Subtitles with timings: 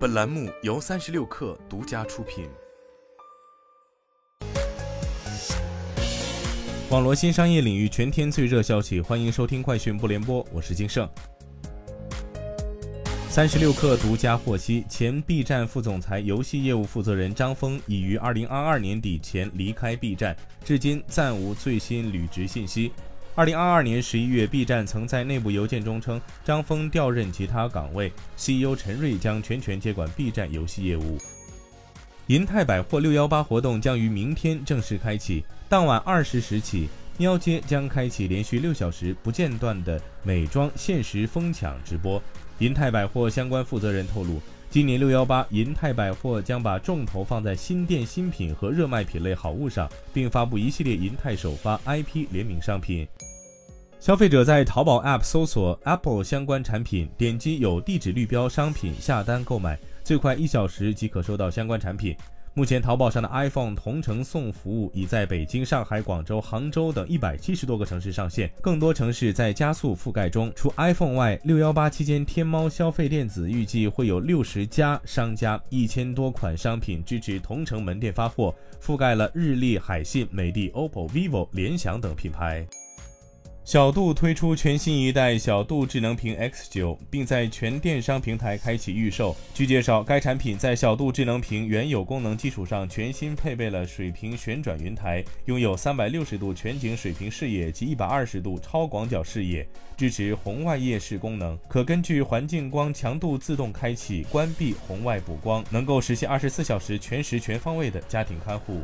[0.00, 2.48] 本栏目由三十六氪独家出品。
[6.88, 11.06] 网络新商业领域全天最热消息，欢迎收听快讯不联播，我是金盛。
[13.28, 22.90] 三十六氪独家获悉，前 B 站副总裁、游戏业务负责人张峰已于二零二二年底前离开 B 站，至今暂无最新履职信息。
[23.40, 31.16] 二零二二年十一月，B 站曾在内部邮件中称，张峰调任其他岗位，CEO 陈瑞将全权接管 B 站游戏业务。
[32.26, 42.22] 银泰百货六幺八活动将于明天正式开启，当晚二十时起，喵街将开启连续六小时不间断的美妆限时疯抢直播。
[42.58, 53.08] 银泰百货相关负责人透露，今年六幺八，银泰百货将把重头放在新店新品和热卖品类好物上，并发布一系列银泰首发 IP 联名商品。
[54.00, 62.16] 消费者在淘宝 App 搜索 Apple 相关产品，点击有地址绿标商品下单购买，最快一小时即可收到相关产品。
[62.54, 70.50] 目前，淘宝上的 iPhone 同城送服务已在北京、上海、广州、杭州等一百七十多个城市上线，更多城市在加速覆盖中。
[70.56, 82.66] 除 iPhone 外，六幺八期间，天猫消费电子预计会有六十家商家，一千多款商品支持同城门店发货，覆盖了日立、海信、美的、OPPO、vivo、联想等品牌。
[83.70, 89.36] 小度推出全新一代小度智能屏 X9，并在全电商平台开启预售。
[89.54, 99.64] 据介绍，该产品在小度智能屏原有功能基础上，全新配备了水平旋转云台，拥有三百六十度全景水平视野及一百二十度超广角视野，
[99.96, 108.80] 支持红外夜视功能，可根据环境光强度自动开启关闭红外补光，能够实现二十四小时全时全方位的家庭看护。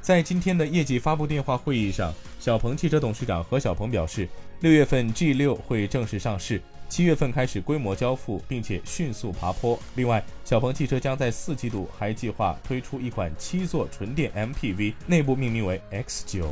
[0.00, 4.26] 在今天的业绩发布电话会议上，小鹏汽车董事长何小鹏表示，
[4.60, 9.78] 六月份 G6 会正式上市，七月份开始规模交付，并且迅速爬坡。
[9.96, 16.44] 另外，小鹏汽车将在四季度还计划推出一款七座纯电 MPV，内部命名为 X9。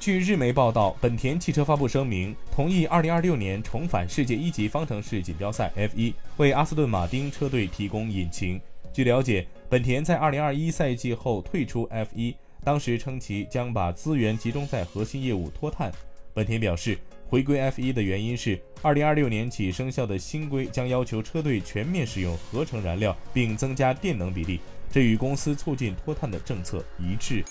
[0.00, 8.60] 据日媒报道，本田汽车发布声明，同意2026年重返世界一级方程式锦标赛 F1，为阿斯顿马丁车队提供引擎。
[8.92, 12.34] 据了解，本田在2021赛季后退出 F1。
[12.68, 15.90] 当时称其将把资源集中在核心业务脱碳。
[16.34, 24.60] 本田表示，回归 F1 的原因是2026年起生效的新规将要求车队全面使用合成燃料，并增加电能比例，
[24.92, 27.42] 这与公司促进脱碳的政策一致。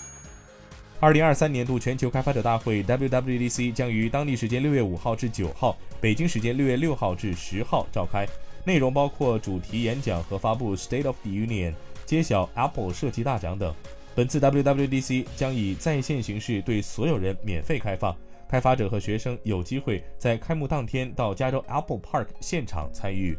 [1.00, 8.24] 2023年度全球开发者大会 WWDC 将于当地时间6月5号至9号，北京时间6月6号至10号召开，
[8.64, 11.74] 内容包括主题演讲和发布 State of the Union，
[12.06, 13.74] 揭晓 Apple 设计大奖等。
[14.18, 18.12] 本次 WWDC 将以在线形式对所有人免费开放，
[18.48, 23.38] 开发者和学生有机会在开幕当天到加州 Apple Park 现场参与。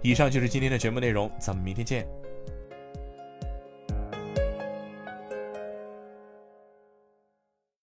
[0.00, 2.06] 以上就是今天的全部内容，咱们明天见。